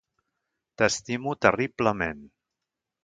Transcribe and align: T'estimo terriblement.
T'estimo 0.81 1.35
terriblement. 1.47 2.25